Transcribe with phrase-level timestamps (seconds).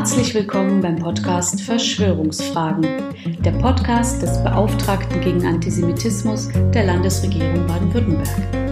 [0.00, 3.14] Herzlich willkommen beim Podcast Verschwörungsfragen,
[3.44, 8.69] der Podcast des Beauftragten gegen Antisemitismus der Landesregierung Baden-Württemberg.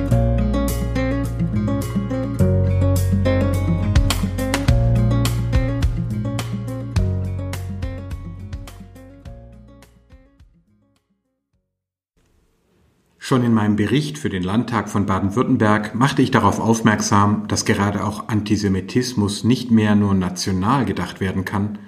[13.28, 18.02] Schon in meinem Bericht für den Landtag von Baden-Württemberg machte ich darauf aufmerksam, dass gerade
[18.02, 21.78] auch Antisemitismus nicht mehr nur national gedacht werden kann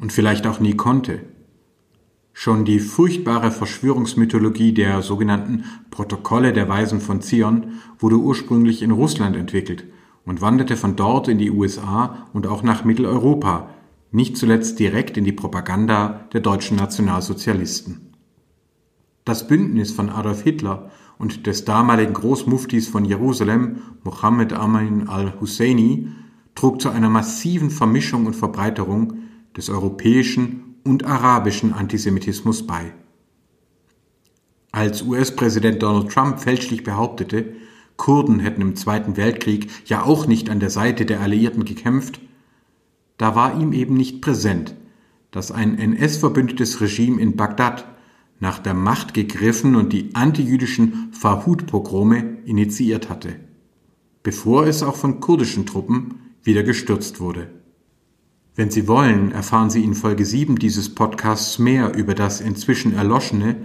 [0.00, 1.20] und vielleicht auch nie konnte.
[2.32, 9.36] Schon die furchtbare Verschwörungsmythologie der sogenannten Protokolle der Weisen von Zion wurde ursprünglich in Russland
[9.36, 9.84] entwickelt
[10.24, 13.70] und wanderte von dort in die USA und auch nach Mitteleuropa,
[14.10, 18.07] nicht zuletzt direkt in die Propaganda der deutschen Nationalsozialisten.
[19.28, 26.08] Das Bündnis von Adolf Hitler und des damaligen Großmuftis von Jerusalem, Mohammed Amin al-Husseini,
[26.54, 29.18] trug zu einer massiven Vermischung und Verbreiterung
[29.54, 32.94] des europäischen und arabischen Antisemitismus bei.
[34.72, 37.52] Als US-Präsident Donald Trump fälschlich behauptete,
[37.98, 42.18] Kurden hätten im Zweiten Weltkrieg ja auch nicht an der Seite der Alliierten gekämpft,
[43.18, 44.74] da war ihm eben nicht präsent,
[45.32, 47.84] dass ein NS-verbündetes Regime in Bagdad
[48.40, 53.36] nach der Macht gegriffen und die antijüdischen Farhud-Pogrome initiiert hatte,
[54.22, 57.50] bevor es auch von kurdischen Truppen wieder gestürzt wurde.
[58.54, 63.56] Wenn Sie wollen, erfahren Sie in Folge 7 dieses Podcasts mehr über das inzwischen erloschene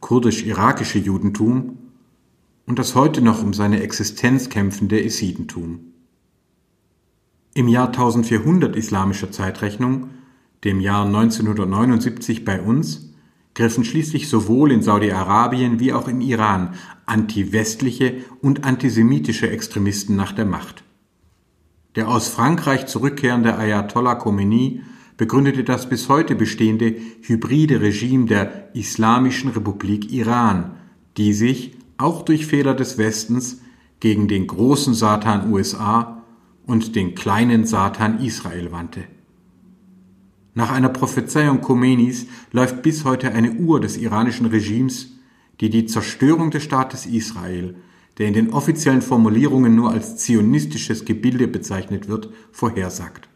[0.00, 1.78] kurdisch-irakische Judentum
[2.66, 5.80] und das heute noch um seine Existenz kämpfende Esidentum.
[7.54, 10.10] Im Jahr 1400 islamischer Zeitrechnung,
[10.64, 13.07] dem Jahr 1979 bei uns,
[13.58, 16.74] griffen schließlich sowohl in Saudi-Arabien wie auch in Iran
[17.06, 20.84] antiwestliche und antisemitische Extremisten nach der Macht.
[21.96, 24.82] Der aus Frankreich zurückkehrende Ayatollah Khomeini
[25.16, 30.76] begründete das bis heute bestehende hybride Regime der Islamischen Republik Iran,
[31.16, 33.60] die sich, auch durch Fehler des Westens,
[33.98, 36.22] gegen den großen Satan USA
[36.64, 39.02] und den kleinen Satan Israel wandte.
[40.58, 45.12] Nach einer Prophezeiung Khomeinis läuft bis heute eine Uhr des iranischen Regimes,
[45.60, 47.76] die die Zerstörung des Staates Israel,
[48.18, 53.28] der in den offiziellen Formulierungen nur als zionistisches Gebilde bezeichnet wird, vorhersagt.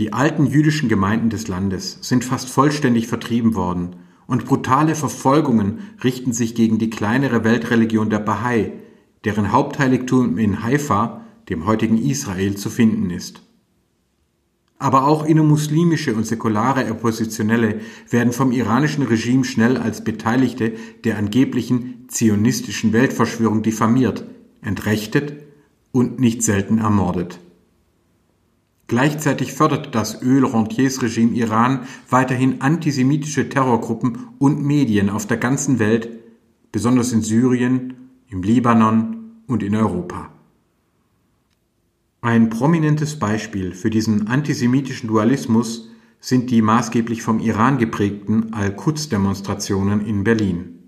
[0.00, 3.94] Die alten jüdischen Gemeinden des Landes sind fast vollständig vertrieben worden
[4.26, 8.72] und brutale Verfolgungen richten sich gegen die kleinere Weltreligion der Bahai,
[9.24, 13.43] deren Hauptheiligtum in Haifa, dem heutigen Israel, zu finden ist.
[14.84, 17.80] Aber auch innermuslimische und säkulare Oppositionelle
[18.10, 20.74] werden vom iranischen Regime schnell als Beteiligte
[21.04, 24.26] der angeblichen zionistischen Weltverschwörung diffamiert,
[24.60, 25.42] entrechtet
[25.90, 27.40] und nicht selten ermordet.
[28.86, 36.10] Gleichzeitig fördert das Öl-Rentiers-Regime Iran weiterhin antisemitische Terrorgruppen und Medien auf der ganzen Welt,
[36.72, 37.94] besonders in Syrien,
[38.28, 40.28] im Libanon und in Europa.
[42.24, 45.90] Ein prominentes Beispiel für diesen antisemitischen Dualismus
[46.20, 50.78] sind die maßgeblich vom Iran geprägten Al-Quds-Demonstrationen in Berlin.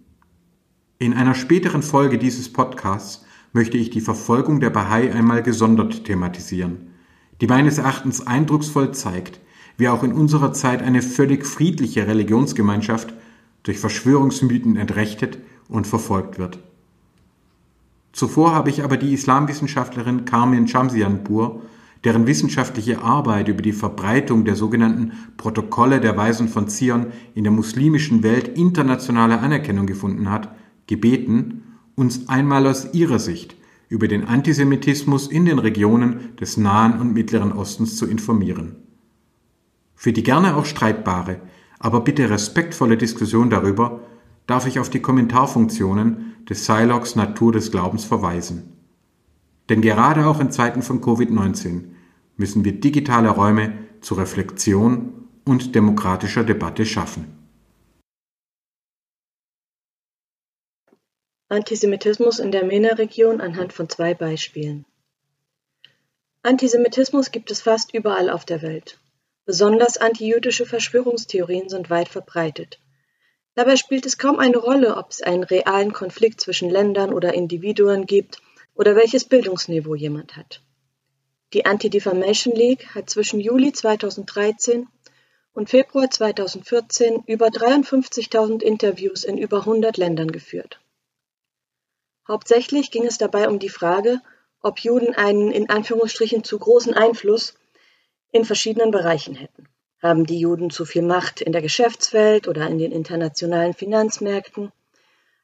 [0.98, 6.94] In einer späteren Folge dieses Podcasts möchte ich die Verfolgung der Bahai einmal gesondert thematisieren,
[7.42, 9.38] die meines Erachtens eindrucksvoll zeigt,
[9.76, 13.12] wie auch in unserer Zeit eine völlig friedliche Religionsgemeinschaft
[13.62, 15.36] durch Verschwörungsmythen entrechtet
[15.68, 16.60] und verfolgt wird.
[18.16, 21.60] Zuvor habe ich aber die Islamwissenschaftlerin Carmen Chamsianpur,
[22.02, 27.52] deren wissenschaftliche Arbeit über die Verbreitung der sogenannten Protokolle der Weisen von Zion in der
[27.52, 30.48] muslimischen Welt internationale Anerkennung gefunden hat,
[30.86, 33.54] gebeten, uns einmal aus ihrer Sicht
[33.90, 38.76] über den Antisemitismus in den Regionen des Nahen und Mittleren Ostens zu informieren.
[39.94, 41.42] Für die gerne auch streitbare,
[41.78, 44.00] aber bitte respektvolle Diskussion darüber
[44.46, 48.76] darf ich auf die Kommentarfunktionen des Silox Natur des Glaubens verweisen.
[49.68, 51.90] Denn gerade auch in Zeiten von Covid-19
[52.36, 57.36] müssen wir digitale Räume zur Reflexion und demokratischer Debatte schaffen.
[61.48, 64.84] Antisemitismus in der MENA-Region anhand von zwei Beispielen.
[66.42, 68.98] Antisemitismus gibt es fast überall auf der Welt.
[69.44, 72.80] Besonders antijüdische Verschwörungstheorien sind weit verbreitet.
[73.56, 78.04] Dabei spielt es kaum eine Rolle, ob es einen realen Konflikt zwischen Ländern oder Individuen
[78.04, 78.42] gibt
[78.74, 80.60] oder welches Bildungsniveau jemand hat.
[81.54, 84.88] Die Anti-Defamation League hat zwischen Juli 2013
[85.54, 90.78] und Februar 2014 über 53.000 Interviews in über 100 Ländern geführt.
[92.28, 94.20] Hauptsächlich ging es dabei um die Frage,
[94.60, 97.54] ob Juden einen in Anführungsstrichen zu großen Einfluss
[98.32, 99.66] in verschiedenen Bereichen hätten.
[100.06, 104.70] Haben die Juden zu viel Macht in der Geschäftswelt oder in den internationalen Finanzmärkten?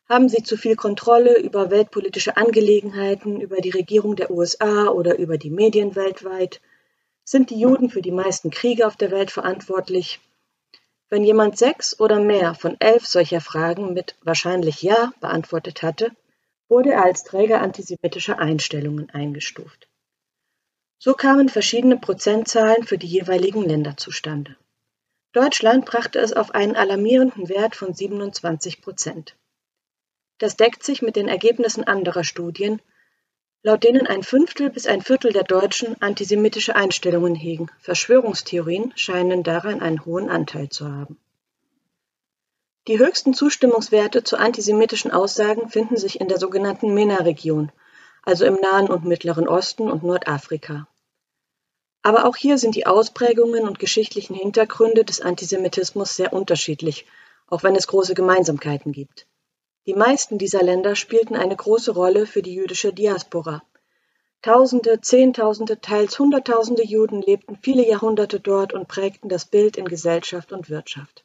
[0.08, 5.36] Haben sie zu viel Kontrolle über weltpolitische Angelegenheiten, über die Regierung der USA oder über
[5.36, 6.60] die Medien weltweit?
[7.24, 10.20] Sind die Juden für die meisten Kriege auf der Welt verantwortlich?
[11.08, 16.12] Wenn jemand sechs oder mehr von elf solcher Fragen mit wahrscheinlich Ja beantwortet hatte,
[16.68, 19.88] wurde er als Träger antisemitischer Einstellungen eingestuft.
[21.04, 24.54] So kamen verschiedene Prozentzahlen für die jeweiligen Länder zustande.
[25.32, 29.34] Deutschland brachte es auf einen alarmierenden Wert von 27 Prozent.
[30.38, 32.80] Das deckt sich mit den Ergebnissen anderer Studien,
[33.64, 37.68] laut denen ein Fünftel bis ein Viertel der Deutschen antisemitische Einstellungen hegen.
[37.80, 41.18] Verschwörungstheorien scheinen daran einen hohen Anteil zu haben.
[42.86, 47.72] Die höchsten Zustimmungswerte zu antisemitischen Aussagen finden sich in der sogenannten MENA-Region,
[48.22, 50.86] also im Nahen und Mittleren Osten und Nordafrika.
[52.02, 57.06] Aber auch hier sind die Ausprägungen und geschichtlichen Hintergründe des Antisemitismus sehr unterschiedlich,
[57.46, 59.26] auch wenn es große Gemeinsamkeiten gibt.
[59.86, 63.62] Die meisten dieser Länder spielten eine große Rolle für die jüdische Diaspora.
[64.42, 70.52] Tausende, Zehntausende, teils Hunderttausende Juden lebten viele Jahrhunderte dort und prägten das Bild in Gesellschaft
[70.52, 71.24] und Wirtschaft.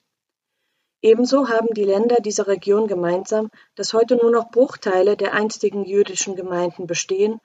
[1.02, 6.36] Ebenso haben die Länder dieser Region gemeinsam, dass heute nur noch Bruchteile der einstigen jüdischen
[6.36, 7.40] Gemeinden bestehen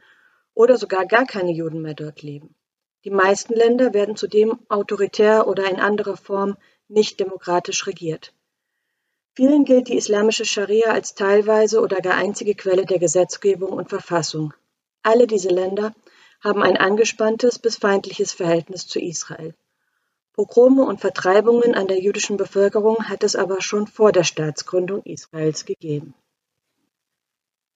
[0.54, 2.54] oder sogar gar keine Juden mehr dort leben.
[3.04, 6.56] Die meisten Länder werden zudem autoritär oder in anderer Form
[6.88, 8.32] nicht demokratisch regiert.
[9.34, 14.52] Vielen gilt die islamische Scharia als teilweise oder gar einzige Quelle der Gesetzgebung und Verfassung.
[15.02, 15.94] Alle diese Länder
[16.42, 19.54] haben ein angespanntes bis feindliches Verhältnis zu Israel.
[20.34, 25.64] Pogrome und Vertreibungen an der jüdischen Bevölkerung hat es aber schon vor der Staatsgründung Israels
[25.64, 26.14] gegeben.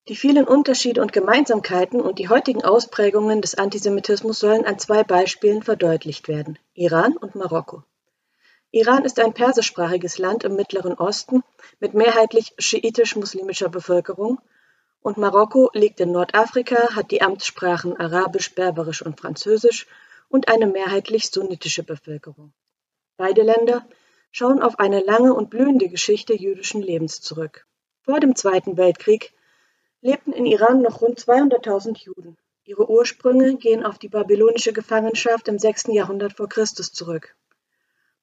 [0.08, 5.64] Die vielen Unterschiede und Gemeinsamkeiten und die heutigen Ausprägungen des Antisemitismus sollen an zwei Beispielen
[5.64, 7.82] verdeutlicht werden: Iran und Marokko.
[8.70, 11.42] Iran ist ein persischsprachiges Land im Mittleren Osten
[11.80, 14.40] mit mehrheitlich schiitisch-muslimischer Bevölkerung
[15.00, 19.88] und Marokko liegt in Nordafrika, hat die Amtssprachen Arabisch, Berberisch und Französisch
[20.28, 22.52] und eine mehrheitlich sunnitische Bevölkerung.
[23.16, 23.84] Beide Länder
[24.30, 27.66] schauen auf eine lange und blühende Geschichte jüdischen Lebens zurück.
[28.02, 29.32] Vor dem Zweiten Weltkrieg
[30.00, 32.36] lebten in Iran noch rund 200.000 Juden.
[32.64, 35.88] Ihre Ursprünge gehen auf die babylonische Gefangenschaft im 6.
[35.88, 37.36] Jahrhundert vor Christus zurück.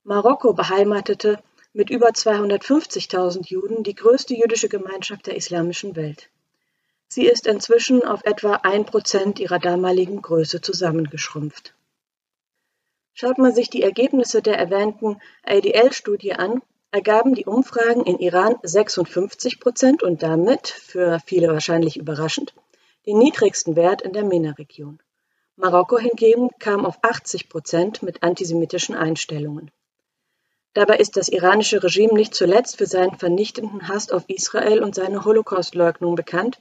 [0.03, 1.41] Marokko beheimatete
[1.71, 6.29] mit über 250.000 Juden die größte jüdische Gemeinschaft der islamischen Welt.
[7.07, 11.73] Sie ist inzwischen auf etwa ein Prozent ihrer damaligen Größe zusammengeschrumpft.
[13.13, 16.61] Schaut man sich die Ergebnisse der erwähnten ADL-Studie an,
[16.93, 22.53] ergaben die Umfragen in Iran 56 Prozent und damit, für viele wahrscheinlich überraschend,
[23.07, 24.99] den niedrigsten Wert in der MENA-Region.
[25.55, 29.71] Marokko hingegen kam auf 80 Prozent mit antisemitischen Einstellungen.
[30.75, 35.25] Dabei ist das iranische Regime nicht zuletzt für seinen vernichtenden Hass auf Israel und seine
[35.25, 36.59] Holocaustleugnung bekannt,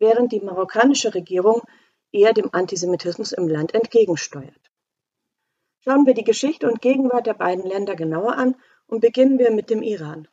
[0.00, 1.62] während die marokkanische Regierung
[2.10, 4.70] eher dem Antisemitismus im Land entgegensteuert.
[5.84, 8.56] Schauen wir die Geschichte und Gegenwart der beiden Länder genauer an
[8.88, 10.26] und beginnen wir mit dem Iran.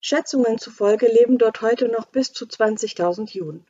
[0.00, 3.66] Schätzungen zufolge leben dort heute noch bis zu 20.000 Juden.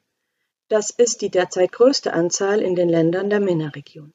[0.68, 4.12] Das ist die derzeit größte Anzahl in den Ländern der MENA-Region.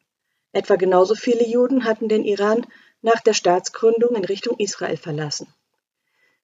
[0.52, 2.66] Etwa genauso viele Juden hatten den Iran
[3.02, 5.52] nach der Staatsgründung in Richtung Israel verlassen.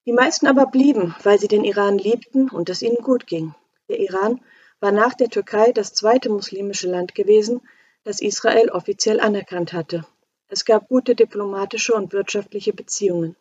[0.07, 3.53] Die meisten aber blieben, weil sie den Iran liebten und es ihnen gut ging.
[3.87, 4.41] Der Iran
[4.79, 7.61] war nach der Türkei das zweite muslimische Land gewesen,
[8.03, 10.05] das Israel offiziell anerkannt hatte.
[10.47, 13.35] Es gab gute diplomatische und wirtschaftliche Beziehungen.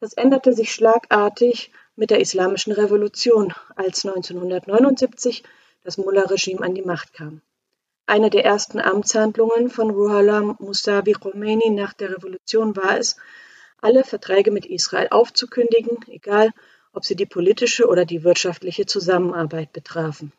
[0.00, 5.44] Das änderte sich schlagartig mit der Islamischen Revolution, als 1979
[5.84, 7.42] das Mullah-Regime an die Macht kam.
[8.06, 13.16] Eine der ersten Amtshandlungen von Ruhollah Musavi Khomeini nach der Revolution war es,
[13.82, 16.50] alle Verträge mit Israel aufzukündigen, egal
[16.92, 20.32] ob sie die politische oder die wirtschaftliche Zusammenarbeit betrafen.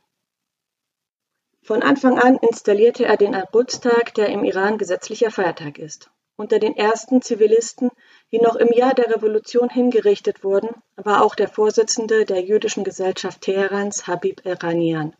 [1.64, 6.10] Von Anfang an installierte er den Al-Quds-Tag, der im Iran gesetzlicher Feiertag ist.
[6.36, 7.92] Unter den ersten Zivilisten,
[8.32, 13.42] die noch im Jahr der Revolution hingerichtet wurden, war auch der Vorsitzende der jüdischen Gesellschaft
[13.42, 15.16] Teherans, Habib Eranian.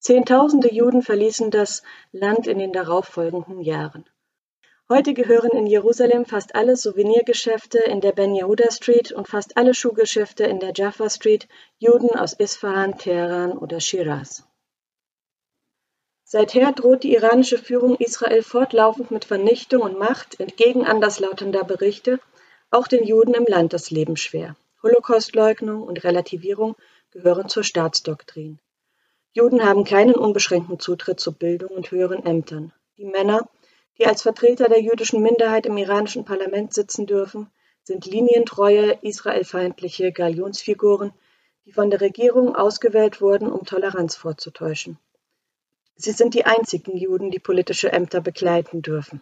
[0.00, 4.08] Zehntausende Juden verließen das Land in den darauffolgenden Jahren.
[4.88, 9.72] Heute gehören in Jerusalem fast alle Souvenirgeschäfte in der Ben Yehuda Street und fast alle
[9.72, 11.46] Schuhgeschäfte in der Jaffa Street
[11.78, 14.49] Juden aus Isfahan, Teheran oder Shiraz.
[16.32, 22.20] Seither droht die iranische Führung Israel fortlaufend mit Vernichtung und Macht, entgegen anderslautender Berichte,
[22.70, 24.54] auch den Juden im Land das Leben schwer.
[24.80, 26.76] Holocaustleugnung und Relativierung
[27.10, 28.60] gehören zur Staatsdoktrin.
[29.32, 32.72] Juden haben keinen unbeschränkten Zutritt zu Bildung und höheren Ämtern.
[32.96, 33.48] Die Männer,
[33.98, 37.50] die als Vertreter der jüdischen Minderheit im iranischen Parlament sitzen dürfen,
[37.82, 41.12] sind linientreue, israelfeindliche Galionsfiguren,
[41.64, 44.96] die von der Regierung ausgewählt wurden, um Toleranz vorzutäuschen.
[46.02, 49.20] Sie sind die einzigen Juden, die politische Ämter begleiten dürfen.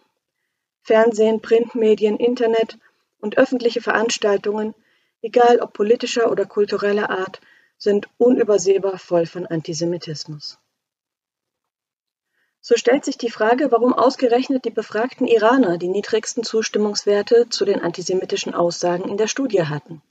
[0.81, 2.79] Fernsehen, Printmedien, Internet
[3.19, 4.73] und öffentliche Veranstaltungen,
[5.21, 7.41] egal ob politischer oder kultureller Art,
[7.77, 10.57] sind unübersehbar voll von Antisemitismus.
[12.61, 17.81] So stellt sich die Frage, warum ausgerechnet die befragten Iraner die niedrigsten Zustimmungswerte zu den
[17.81, 20.01] antisemitischen Aussagen in der Studie hatten.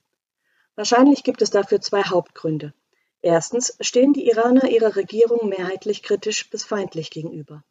[0.75, 2.75] Wahrscheinlich gibt es dafür zwei Hauptgründe.
[3.20, 7.64] Erstens stehen die Iraner ihrer Regierung mehrheitlich kritisch bis feindlich gegenüber.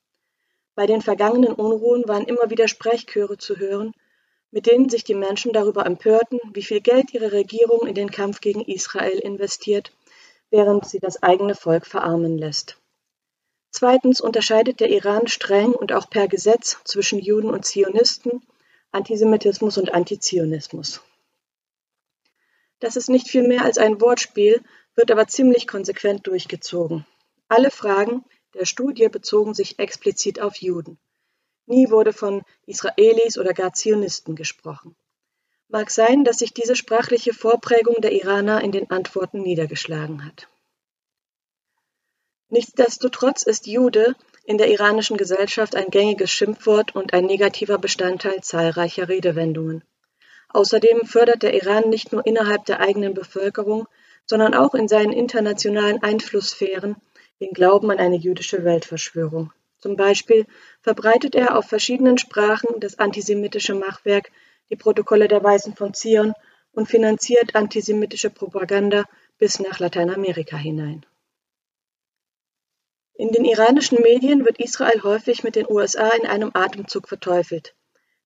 [0.76, 3.94] Bei den vergangenen Unruhen waren immer wieder Sprechchöre zu hören,
[4.52, 8.42] mit denen sich die Menschen darüber empörten, wie viel Geld ihre Regierung in den Kampf
[8.42, 9.92] gegen Israel investiert,
[10.50, 12.78] während sie das eigene Volk verarmen lässt.
[13.72, 18.42] Zweitens unterscheidet der Iran streng und auch per Gesetz zwischen Juden und Zionisten,
[18.92, 21.02] Antisemitismus und Antizionismus.
[22.80, 24.64] Das ist nicht viel mehr als ein Wortspiel,
[24.98, 27.06] wird aber ziemlich konsequent durchgezogen.
[27.48, 28.26] Alle Fragen
[28.56, 31.00] der Studie bezogen sich explizit auf Juden.
[31.68, 34.96] Nie wurde von Israelis oder gar Zionisten gesprochen.
[35.70, 40.48] Mag sein, dass sich diese sprachliche Vorprägung der Iraner in den Antworten niedergeschlagen hat.
[42.50, 49.10] Nichtsdestotrotz ist Jude in der iranischen Gesellschaft ein gängiges Schimpfwort und ein negativer Bestandteil zahlreicher
[49.10, 49.84] Redewendungen.
[50.50, 53.88] Außerdem fördert der Iran nicht nur innerhalb der eigenen Bevölkerung,
[54.28, 56.98] sondern auch in seinen internationalen Einflusssphären
[57.40, 59.52] den Glauben an eine jüdische Weltverschwörung.
[59.80, 60.46] Zum Beispiel
[60.82, 64.32] verbreitet er auf verschiedenen Sprachen das antisemitische Machwerk
[64.70, 66.34] Die Protokolle der Weisen von Zion
[66.74, 69.06] und finanziert antisemitische Propaganda
[69.38, 71.06] bis nach Lateinamerika hinein.
[73.14, 77.76] In den iranischen Medien wird Israel häufig mit den USA in einem Atemzug verteufelt.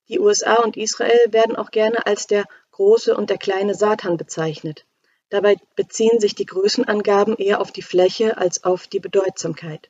[0.09, 4.85] Die USA und Israel werden auch gerne als der große und der kleine Satan bezeichnet.
[5.31, 9.89] Dabei beziehen sich die Größenangaben eher auf die Fläche als auf die Bedeutsamkeit.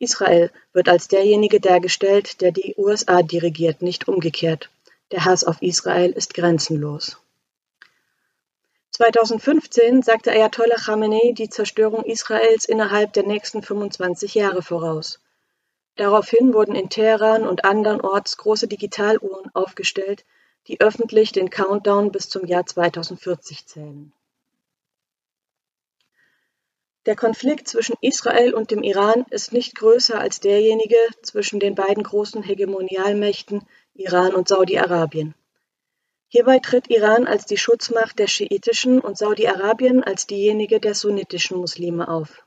[0.00, 4.70] Israel wird als derjenige dargestellt, der die USA dirigiert, nicht umgekehrt.
[5.12, 7.16] Der Hass auf Israel ist grenzenlos.
[8.90, 15.20] 2015 sagte Ayatollah Khamenei die Zerstörung Israels innerhalb der nächsten 25 Jahre voraus.
[15.94, 20.24] Daraufhin wurden in Teheran und andernorts große Digitaluhren aufgestellt,
[20.66, 24.12] die öffentlich den Countdown bis zum Jahr 2040 zählen.
[27.04, 32.04] Der Konflikt zwischen Israel und dem Iran ist nicht größer als derjenige zwischen den beiden
[32.04, 35.34] großen Hegemonialmächten Iran und Saudi-Arabien.
[36.28, 42.08] Hierbei tritt Iran als die Schutzmacht der schiitischen und Saudi-Arabien als diejenige der sunnitischen Muslime
[42.08, 42.46] auf.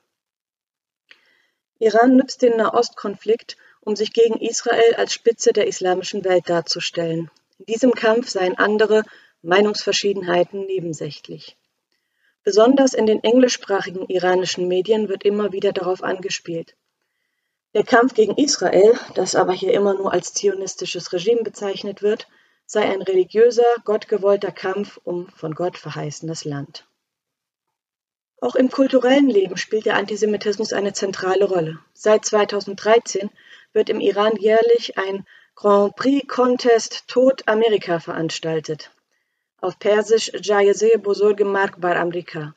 [1.78, 7.30] Iran nutzt den Nahostkonflikt, um sich gegen Israel als Spitze der islamischen Welt darzustellen.
[7.60, 9.04] In diesem Kampf seien andere
[9.42, 11.58] Meinungsverschiedenheiten nebensächlich.
[12.46, 16.76] Besonders in den englischsprachigen iranischen Medien wird immer wieder darauf angespielt.
[17.74, 22.28] Der Kampf gegen Israel, das aber hier immer nur als zionistisches Regime bezeichnet wird,
[22.68, 26.86] sei ein religiöser, gottgewollter Kampf um von Gott verheißenes Land.
[28.40, 31.80] Auch im kulturellen Leben spielt der Antisemitismus eine zentrale Rolle.
[31.94, 33.32] Seit 2013
[33.74, 35.26] wird im Iran jährlich ein
[35.56, 38.92] Grand Prix Contest Tod Amerika veranstaltet.
[39.66, 42.54] Auf Persisch Jayeze Bozorge Mark Bar Amerika.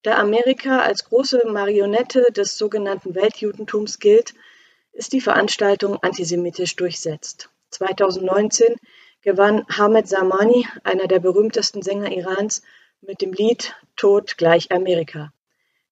[0.00, 4.32] Da Amerika als große Marionette des sogenannten Weltjudentums gilt,
[4.92, 7.50] ist die Veranstaltung antisemitisch durchsetzt.
[7.72, 8.76] 2019
[9.20, 12.62] gewann Hamed Samani, einer der berühmtesten Sänger Irans,
[13.02, 15.34] mit dem Lied Tod gleich Amerika.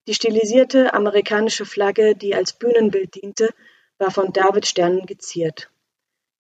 [0.07, 3.50] Die stilisierte amerikanische Flagge, die als Bühnenbild diente,
[3.99, 5.69] war von Davidsternen geziert.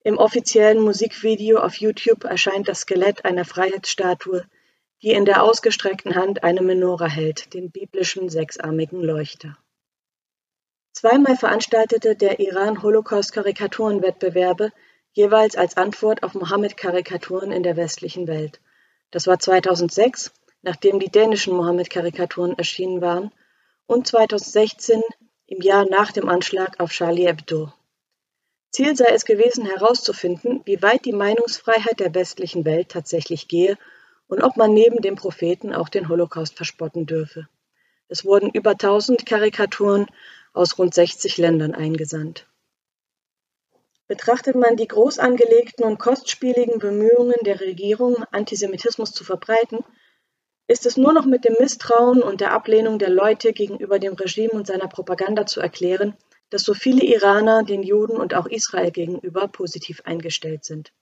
[0.04, 4.44] Im offiziellen Musikvideo auf YouTube erscheint das Skelett einer Freiheitsstatue,
[5.02, 9.58] die in der ausgestreckten Hand eine Menora hält, den biblischen sechsarmigen Leuchter.
[10.92, 14.72] Zweimal veranstaltete der Iran Holocaust-Karikaturenwettbewerbe,
[15.12, 18.60] jeweils als Antwort auf Mohammed-Karikaturen in der westlichen Welt.
[19.10, 23.32] Das war 2006, nachdem die dänischen Mohammed-Karikaturen erschienen waren,
[23.86, 25.02] und 2016,
[25.46, 27.72] im Jahr nach dem Anschlag auf Charlie Hebdo.
[28.70, 33.78] Ziel sei es gewesen, herauszufinden, wie weit die Meinungsfreiheit der westlichen Welt tatsächlich gehe
[34.28, 37.48] und ob man neben dem Propheten auch den Holocaust verspotten dürfe.
[38.08, 40.06] Es wurden über 1000 Karikaturen
[40.52, 42.46] aus rund 60 Ländern eingesandt.
[44.06, 49.84] Betrachtet man die groß angelegten und kostspieligen Bemühungen der Regierung, Antisemitismus zu verbreiten,
[50.66, 54.52] ist es nur noch mit dem Misstrauen und der Ablehnung der Leute gegenüber dem Regime
[54.52, 56.14] und seiner Propaganda zu erklären,
[56.50, 60.92] dass so viele Iraner den Juden und auch Israel gegenüber positiv eingestellt sind.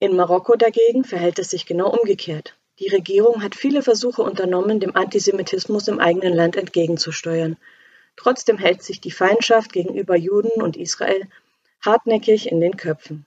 [0.00, 2.56] In Marokko dagegen verhält es sich genau umgekehrt.
[2.80, 7.56] Die Regierung hat viele Versuche unternommen, dem Antisemitismus im eigenen Land entgegenzusteuern.
[8.16, 11.28] Trotzdem hält sich die Feindschaft gegenüber Juden und Israel
[11.80, 13.26] hartnäckig in den Köpfen.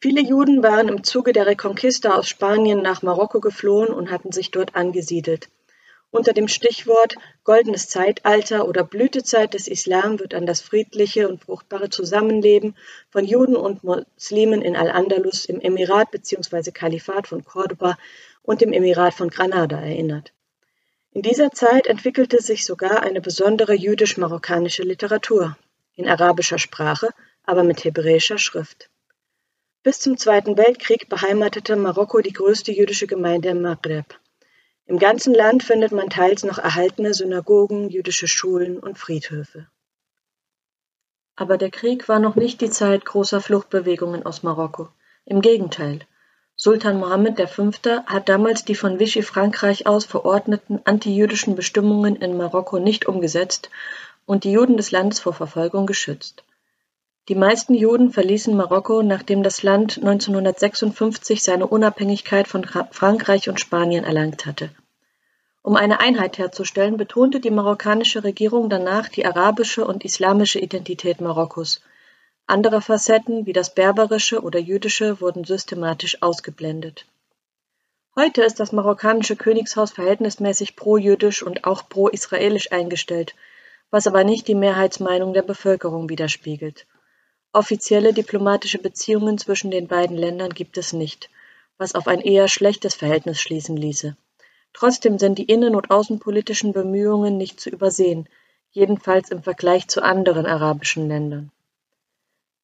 [0.00, 4.50] Viele Juden waren im Zuge der Reconquista aus Spanien nach Marokko geflohen und hatten sich
[4.50, 5.48] dort angesiedelt.
[6.10, 11.90] Unter dem Stichwort Goldenes Zeitalter oder Blütezeit des Islam wird an das friedliche und fruchtbare
[11.90, 12.76] Zusammenleben
[13.10, 16.70] von Juden und Muslimen in Al-Andalus im Emirat bzw.
[16.70, 17.98] Kalifat von Cordoba
[18.42, 20.32] und im Emirat von Granada erinnert.
[21.12, 25.58] In dieser Zeit entwickelte sich sogar eine besondere jüdisch-marokkanische Literatur
[25.94, 27.10] in arabischer Sprache,
[27.44, 28.88] aber mit hebräischer Schrift.
[29.82, 34.18] Bis zum Zweiten Weltkrieg beheimatete Marokko die größte jüdische Gemeinde im Maghreb.
[34.88, 39.66] Im ganzen Land findet man teils noch erhaltene Synagogen, jüdische Schulen und Friedhöfe.
[41.36, 44.88] Aber der Krieg war noch nicht die Zeit großer Fluchtbewegungen aus Marokko.
[45.26, 46.00] Im Gegenteil.
[46.56, 47.70] Sultan Mohammed V.
[48.06, 53.68] hat damals die von Vichy Frankreich aus verordneten antijüdischen Bestimmungen in Marokko nicht umgesetzt
[54.24, 56.44] und die Juden des Landes vor Verfolgung geschützt.
[57.28, 64.04] Die meisten Juden verließen Marokko, nachdem das Land 1956 seine Unabhängigkeit von Frankreich und Spanien
[64.04, 64.70] erlangt hatte.
[65.60, 71.82] Um eine Einheit herzustellen, betonte die marokkanische Regierung danach die arabische und islamische Identität Marokkos.
[72.46, 77.04] Andere Facetten wie das berberische oder jüdische wurden systematisch ausgeblendet.
[78.16, 83.34] Heute ist das marokkanische Königshaus verhältnismäßig pro-jüdisch und auch pro-israelisch eingestellt,
[83.90, 86.86] was aber nicht die Mehrheitsmeinung der Bevölkerung widerspiegelt.
[87.58, 91.28] Offizielle diplomatische Beziehungen zwischen den beiden Ländern gibt es nicht,
[91.76, 94.16] was auf ein eher schlechtes Verhältnis schließen ließe.
[94.72, 98.28] Trotzdem sind die innen- und außenpolitischen Bemühungen nicht zu übersehen,
[98.70, 101.50] jedenfalls im Vergleich zu anderen arabischen Ländern.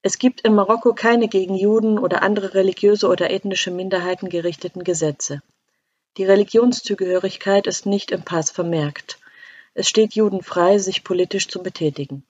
[0.03, 5.43] Es gibt in Marokko keine gegen Juden oder andere religiöse oder ethnische Minderheiten gerichteten Gesetze.
[6.19, 9.19] Die Religionszugehörigkeit ist nicht im Pass vermerkt.
[9.75, 12.25] Es steht Juden frei, sich politisch zu betätigen.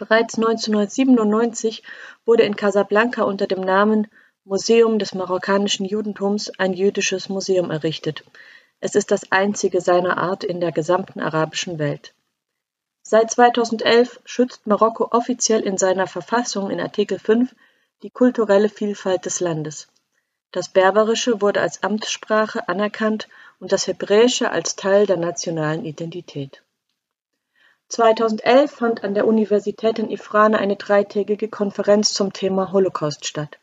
[0.00, 1.82] Bereits 1997
[2.24, 4.06] wurde in Casablanca unter dem Namen
[4.44, 8.24] Museum des marokkanischen Judentums ein jüdisches Museum errichtet.
[8.80, 12.14] Es ist das einzige seiner Art in der gesamten arabischen Welt.
[13.02, 17.54] Seit 2011 schützt Marokko offiziell in seiner Verfassung in Artikel 5
[18.02, 19.88] die kulturelle Vielfalt des Landes.
[20.50, 26.62] Das Berberische wurde als Amtssprache anerkannt und das Hebräische als Teil der nationalen Identität.
[27.90, 33.58] 2011 fand an der Universität in Ifrane eine dreitägige Konferenz zum Thema Holocaust statt.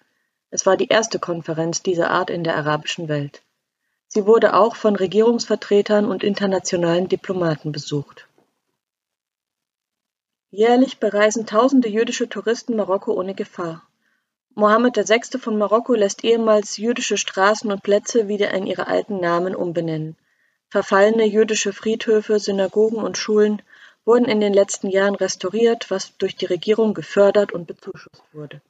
[0.49, 3.41] Es war die erste Konferenz dieser Art in der arabischen Welt.
[4.09, 8.27] Sie wurde auch von Regierungsvertretern und internationalen Diplomaten besucht.
[10.49, 13.87] Jährlich bereisen tausende jüdische Touristen Marokko ohne Gefahr.
[14.55, 15.39] Mohammed VI.
[15.39, 20.17] von Marokko lässt ehemals jüdische Straßen und Plätze wieder in ihre alten Namen umbenennen.
[20.67, 23.61] Verfallene jüdische Friedhöfe, Synagogen und Schulen
[24.07, 28.61] wurden in den letzten Jahren restauriert, was durch die Regierung gefördert und bezuschusst wurde.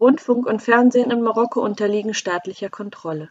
[0.00, 3.30] Rundfunk und Fernsehen in Marokko unterliegen staatlicher Kontrolle.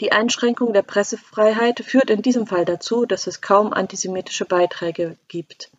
[0.00, 5.72] Die Einschränkung der Pressefreiheit führt in diesem Fall dazu, dass es kaum antisemitische Beiträge gibt.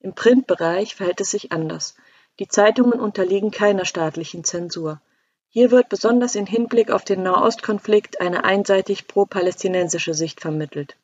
[0.00, 1.94] Im Printbereich verhält es sich anders.
[2.40, 5.00] Die Zeitungen unterliegen keiner staatlichen Zensur.
[5.48, 10.96] Hier wird besonders in Hinblick auf den Nahostkonflikt eine einseitig pro-palästinensische Sicht vermittelt.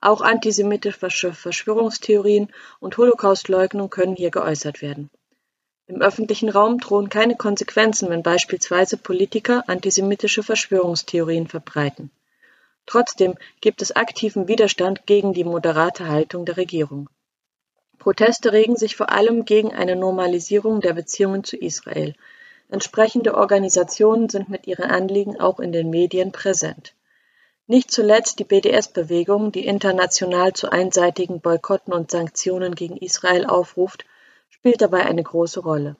[0.00, 5.10] Auch antisemitische Verschwörungstheorien und Holocaustleugnung können hier geäußert werden.
[5.86, 12.10] Im öffentlichen Raum drohen keine Konsequenzen, wenn beispielsweise Politiker antisemitische Verschwörungstheorien verbreiten.
[12.86, 17.10] Trotzdem gibt es aktiven Widerstand gegen die moderate Haltung der Regierung.
[17.98, 22.14] Proteste regen sich vor allem gegen eine Normalisierung der Beziehungen zu Israel.
[22.70, 26.94] Entsprechende Organisationen sind mit ihren Anliegen auch in den Medien präsent.
[27.70, 34.04] Nicht zuletzt die BDS-Bewegung, die international zu einseitigen Boykotten und Sanktionen gegen Israel aufruft,
[34.48, 35.94] spielt dabei eine große Rolle.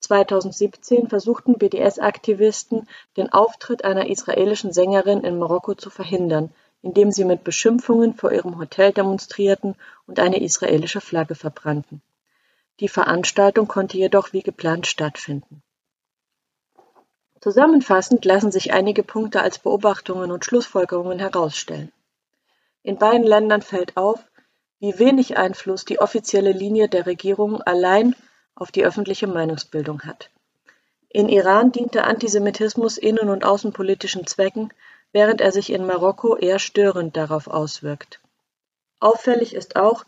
[0.00, 7.44] 2017 versuchten BDS-Aktivisten, den Auftritt einer israelischen Sängerin in Marokko zu verhindern, indem sie mit
[7.44, 9.76] Beschimpfungen vor ihrem Hotel demonstrierten
[10.08, 12.02] und eine israelische Flagge verbrannten.
[12.80, 15.62] Die Veranstaltung konnte jedoch wie geplant stattfinden.
[17.46, 21.92] Zusammenfassend lassen sich einige Punkte als Beobachtungen und Schlussfolgerungen herausstellen.
[22.82, 24.18] In beiden Ländern fällt auf,
[24.80, 28.16] wie wenig Einfluss die offizielle Linie der Regierung allein
[28.56, 30.30] auf die öffentliche Meinungsbildung hat.
[31.08, 34.72] In Iran dient der Antisemitismus innen- und außenpolitischen Zwecken,
[35.12, 38.18] während er sich in Marokko eher störend darauf auswirkt.
[38.98, 40.04] Auffällig ist auch,